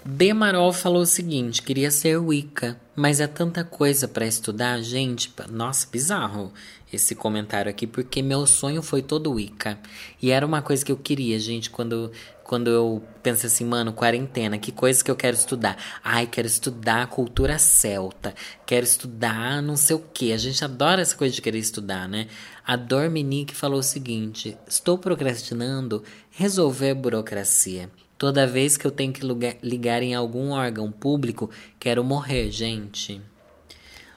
[0.09, 5.29] Demarol falou o seguinte: queria ser Wicca, mas é tanta coisa para estudar, gente.
[5.51, 6.53] Nossa, bizarro
[6.93, 9.77] esse comentário aqui, porque meu sonho foi todo Wicca.
[10.21, 12.09] E era uma coisa que eu queria, gente, quando,
[12.41, 15.75] quando eu penso assim, mano, quarentena, que coisa que eu quero estudar?
[16.01, 18.33] Ai, quero estudar cultura celta,
[18.65, 20.31] quero estudar não sei o que.
[20.31, 22.27] A gente adora essa coisa de querer estudar, né?
[22.65, 27.89] A Dorminique falou o seguinte: estou procrastinando resolver burocracia.
[28.17, 29.21] Toda vez que eu tenho que
[29.61, 31.49] ligar em algum órgão público,
[31.79, 33.21] quero morrer, gente.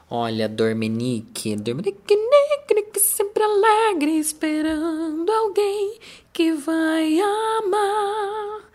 [0.09, 2.17] Olha, Dormenique, Dormenique,
[2.99, 5.99] sempre alegre, esperando alguém
[6.33, 8.71] que vai amar.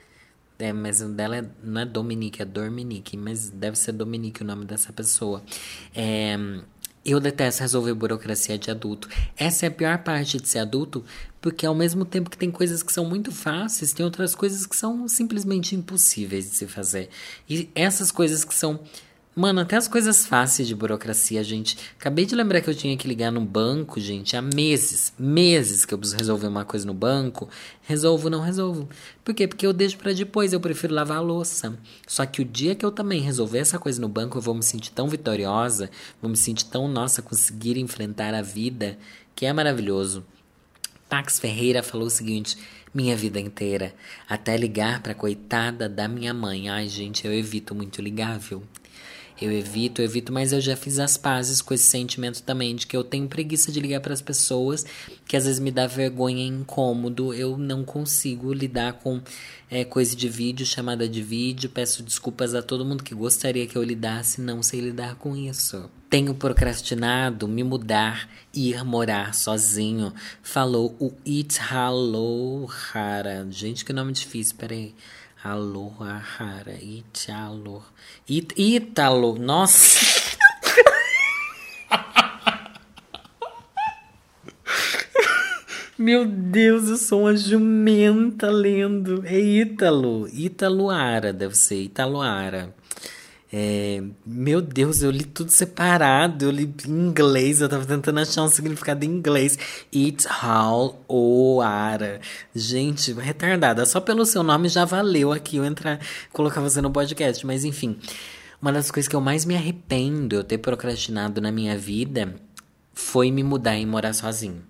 [0.57, 4.45] É, mas o dela é, não é Dominique, é Dormenique, mas deve ser Dominique o
[4.45, 5.43] nome dessa pessoa.
[5.93, 6.37] É,
[7.05, 9.07] eu detesto resolver burocracia de adulto.
[9.37, 11.05] Essa é a pior parte de ser adulto,
[11.39, 14.75] porque ao mesmo tempo que tem coisas que são muito fáceis, tem outras coisas que
[14.75, 17.09] são simplesmente impossíveis de se fazer.
[17.47, 18.79] E essas coisas que são
[19.37, 21.77] Mano, até as coisas fáceis de burocracia, gente.
[21.99, 25.93] Acabei de lembrar que eu tinha que ligar no banco, gente, há meses, meses que
[25.93, 27.49] eu preciso resolver uma coisa no banco.
[27.81, 28.87] Resolvo, não resolvo.
[29.25, 29.45] Por quê?
[29.45, 31.77] Porque eu deixo para depois, eu prefiro lavar a louça.
[32.07, 34.63] Só que o dia que eu também resolver essa coisa no banco, eu vou me
[34.63, 35.89] sentir tão vitoriosa,
[36.21, 38.97] vou me sentir tão, nossa, conseguir enfrentar a vida,
[39.35, 40.25] que é maravilhoso.
[41.09, 42.57] Pax Ferreira falou o seguinte:
[42.93, 43.93] minha vida inteira,
[44.29, 46.69] até ligar pra coitada da minha mãe.
[46.69, 48.63] Ai, gente, eu evito muito ligar, viu?
[49.39, 52.87] Eu evito, eu evito, mas eu já fiz as pazes com esse sentimento também de
[52.87, 54.85] que eu tenho preguiça de ligar para as pessoas,
[55.27, 57.33] que às vezes me dá vergonha e incômodo.
[57.33, 59.21] Eu não consigo lidar com
[59.69, 61.69] é, coisa de vídeo, chamada de vídeo.
[61.69, 65.89] Peço desculpas a todo mundo que gostaria que eu lidasse, não sei lidar com isso.
[66.09, 73.45] Tenho procrastinado me mudar e ir morar sozinho, falou o It Hello Hara.
[73.49, 74.93] Gente, que nome difícil, peraí.
[75.45, 77.85] Alohara, Italo.
[78.27, 80.33] It, Ítalo, nossa.
[85.99, 89.23] Meu Deus, eu sou uma jumenta lendo.
[89.23, 90.27] É Ítalo.
[90.33, 91.83] Italuara, deve ser.
[91.83, 92.73] Italuara.
[93.57, 96.43] É, meu Deus, eu li tudo separado.
[96.43, 97.61] Eu li em inglês.
[97.61, 99.57] Eu tava tentando achar um significado em inglês.
[99.95, 102.19] It's Hall Oara.
[102.53, 103.85] Gente, retardada.
[103.85, 106.01] Só pelo seu nome já valeu aqui eu entrar,
[106.33, 107.45] colocar você no podcast.
[107.47, 107.97] Mas enfim,
[108.61, 112.35] uma das coisas que eu mais me arrependo eu ter procrastinado na minha vida
[112.93, 114.61] foi me mudar e morar sozinho.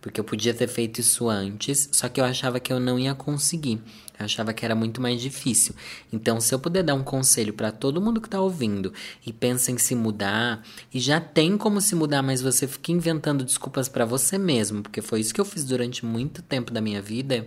[0.00, 3.14] Porque eu podia ter feito isso antes, só que eu achava que eu não ia
[3.14, 3.82] conseguir.
[4.18, 5.74] Eu achava que era muito mais difícil.
[6.12, 8.92] Então, se eu puder dar um conselho para todo mundo que tá ouvindo
[9.26, 13.44] e pensa em se mudar, e já tem como se mudar, mas você fica inventando
[13.44, 17.02] desculpas para você mesmo, porque foi isso que eu fiz durante muito tempo da minha
[17.02, 17.46] vida,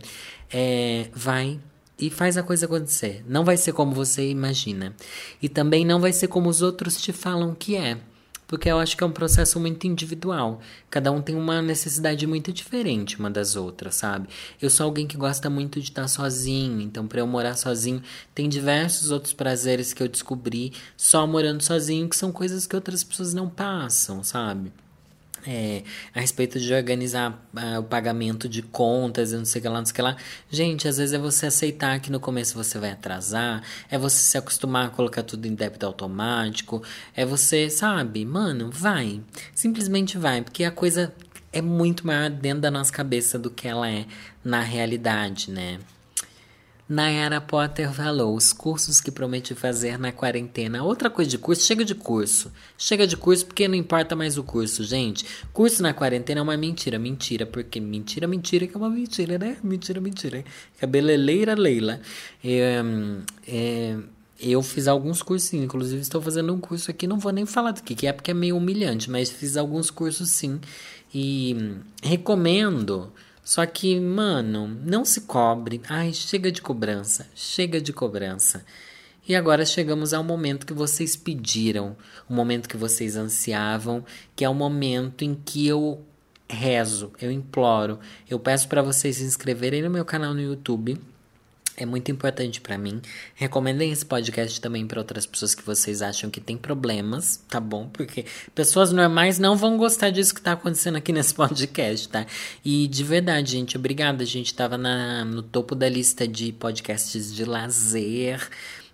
[0.52, 1.60] é, vai
[2.00, 3.24] e faz a coisa acontecer.
[3.28, 4.96] Não vai ser como você imagina.
[5.42, 7.98] E também não vai ser como os outros te falam que é
[8.52, 10.60] porque eu acho que é um processo muito individual.
[10.90, 14.28] Cada um tem uma necessidade muito diferente uma das outras, sabe?
[14.62, 18.04] Eu sou alguém que gosta muito de estar sozinho, então para eu morar sozinho
[18.36, 23.06] tem diversos outros prazeres que eu descobri só morando sozinho, que são coisas que outras
[23.06, 24.74] pessoas não passam, sabe?
[25.46, 29.70] É, a respeito de organizar uh, o pagamento de contas e não sei o que
[29.70, 30.18] lá, não sei o que lá.
[30.50, 34.38] Gente, às vezes é você aceitar que no começo você vai atrasar, é você se
[34.38, 36.84] acostumar a colocar tudo em débito automático,
[37.16, 39.22] é você, sabe, mano, vai.
[39.56, 41.14] Simplesmente vai, porque a coisa
[41.52, 44.06] é muito maior dentro da nossa cabeça do que ela é
[44.44, 45.80] na realidade, né?
[46.92, 50.84] Nayara Potter falou: os cursos que prometi fazer na quarentena.
[50.84, 52.52] Outra coisa de curso, chega de curso.
[52.78, 55.26] Chega de curso porque não importa mais o curso, gente.
[55.54, 57.00] Curso na quarentena é uma mentira.
[57.00, 59.56] Mentira, porque mentira, mentira que é uma mentira, né?
[59.64, 60.44] Mentira, mentira.
[60.82, 62.02] Cabeleleira Leila.
[62.44, 62.82] É,
[63.48, 63.96] é,
[64.38, 67.84] eu fiz alguns cursos, inclusive estou fazendo um curso aqui, não vou nem falar do
[67.84, 70.60] que, que é, porque é meio humilhante, mas fiz alguns cursos sim.
[71.16, 71.56] E
[72.04, 73.14] recomendo.
[73.44, 75.82] Só que, mano, não se cobre.
[75.90, 78.64] Ai, chega de cobrança, chega de cobrança.
[79.28, 81.96] E agora chegamos ao momento que vocês pediram,
[82.30, 84.04] o momento que vocês ansiavam,
[84.36, 86.04] que é o momento em que eu
[86.50, 88.00] rezo, eu imploro,
[88.30, 91.00] eu peço para vocês se inscreverem no meu canal no YouTube
[91.82, 93.02] é muito importante para mim.
[93.36, 97.90] Recomendem esse podcast também para outras pessoas que vocês acham que tem problemas, tá bom?
[97.90, 102.26] Porque pessoas normais não vão gostar disso que tá acontecendo aqui nesse podcast, tá?
[102.64, 104.24] E de verdade, gente, obrigada.
[104.24, 108.48] A gente tava na, no topo da lista de podcasts de lazer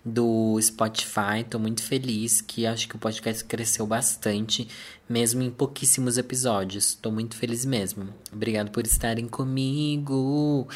[0.08, 1.44] do Spotify.
[1.48, 4.66] Tô muito feliz que acho que o podcast cresceu bastante,
[5.08, 6.94] mesmo em pouquíssimos episódios.
[6.94, 8.08] Tô muito feliz mesmo.
[8.32, 10.66] Obrigado por estarem comigo.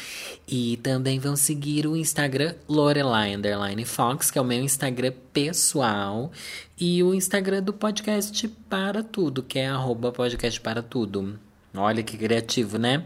[0.47, 6.31] E também vão seguir o Instagram Lorelai Underline Fox, que é o meu Instagram pessoal,
[6.79, 11.39] e o Instagram do podcast para tudo, que é arroba podcast para tudo.
[11.75, 13.05] Olha que criativo, né?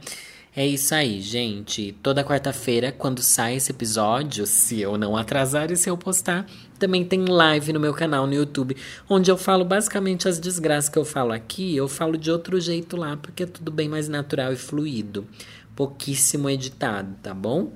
[0.57, 1.95] É isso aí, gente.
[2.01, 6.47] Toda quarta-feira, quando sai esse episódio, se eu não atrasar e se eu postar,
[6.79, 8.75] também tem live no meu canal no YouTube,
[9.07, 12.97] onde eu falo basicamente as desgraças que eu falo aqui, eu falo de outro jeito
[12.97, 15.27] lá, porque é tudo bem mais natural e fluido.
[15.75, 17.71] Pouquíssimo editado, tá bom?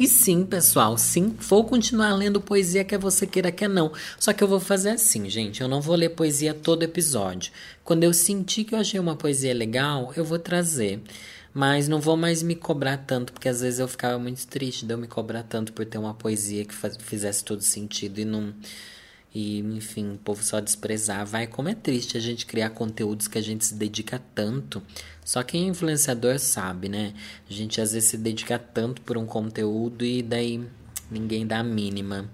[0.00, 3.92] E sim, pessoal, sim, vou continuar lendo poesia quer você queira quer não.
[4.18, 7.52] Só que eu vou fazer assim, gente, eu não vou ler poesia todo episódio.
[7.84, 11.02] Quando eu sentir que eu achei uma poesia legal, eu vou trazer.
[11.54, 14.92] Mas não vou mais me cobrar tanto, porque às vezes eu ficava muito triste de
[14.92, 18.52] eu me cobrar tanto por ter uma poesia que fizesse todo sentido e não.
[19.32, 21.24] E, enfim, o povo só desprezar.
[21.24, 24.82] Vai como é triste a gente criar conteúdos que a gente se dedica tanto.
[25.24, 27.14] Só quem é influenciador sabe, né?
[27.48, 30.60] A gente às vezes se dedica tanto por um conteúdo e daí
[31.08, 32.28] ninguém dá a mínima.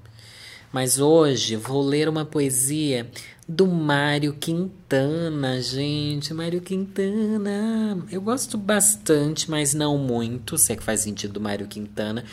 [0.73, 3.11] Mas hoje vou ler uma poesia
[3.49, 6.33] do Mário Quintana, gente.
[6.33, 7.99] Mário Quintana.
[8.09, 10.57] Eu gosto bastante, mas não muito.
[10.57, 12.25] Se é que faz sentido do Mário Quintana.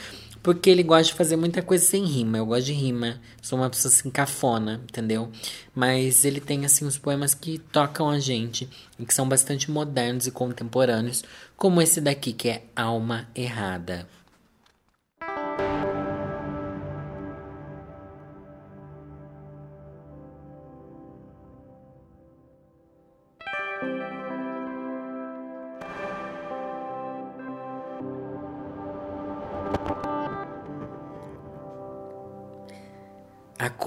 [0.43, 2.37] Porque ele gosta de fazer muita coisa sem rima.
[2.37, 3.19] Eu gosto de rima.
[3.41, 5.31] Sou uma pessoa assim cafona, entendeu?
[5.73, 8.69] Mas ele tem assim os poemas que tocam a gente
[8.99, 11.23] e que são bastante modernos e contemporâneos,
[11.57, 14.07] como esse daqui que é Alma Errada.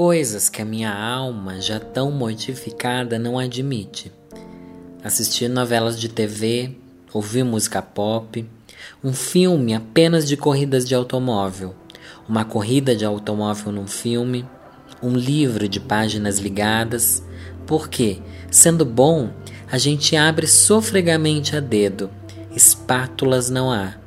[0.00, 4.11] Coisas que a minha alma, já tão mortificada, não admite.
[5.05, 6.74] Assistir novelas de TV,
[7.12, 8.48] ouvir música pop,
[9.05, 11.74] um filme apenas de corridas de automóvel,
[12.26, 14.48] uma corrida de automóvel num filme,
[15.03, 17.22] um livro de páginas ligadas,
[17.66, 19.28] porque, sendo bom,
[19.70, 22.09] a gente abre sofregamente a dedo,
[22.57, 23.99] espátulas não há.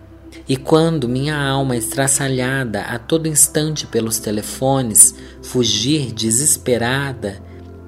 [0.53, 7.41] E quando minha alma estraçalhada a todo instante pelos telefones fugir desesperada,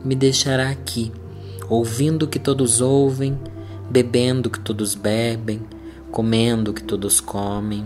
[0.04, 1.12] me deixará aqui,
[1.70, 3.38] ouvindo o que todos ouvem,
[3.88, 5.62] bebendo o que todos bebem,
[6.10, 7.86] comendo o que todos comem.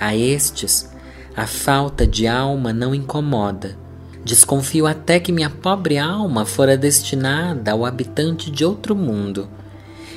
[0.00, 0.90] A estes,
[1.36, 3.76] a falta de alma não incomoda.
[4.24, 9.46] Desconfio até que minha pobre alma fora destinada ao habitante de outro mundo.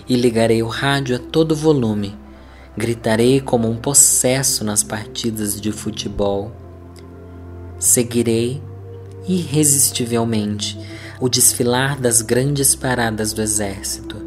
[0.08, 2.18] E ligarei o rádio a todo volume.
[2.78, 6.52] Gritarei como um possesso nas partidas de futebol.
[7.78, 8.62] Seguirei
[9.28, 10.80] irresistivelmente
[11.20, 14.18] o desfilar das grandes paradas do exército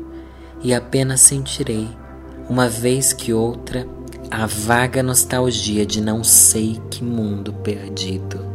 [0.62, 1.88] e apenas sentirei,
[2.48, 3.86] uma vez que outra,
[4.30, 8.51] a vaga nostalgia de não sei que mundo perdido.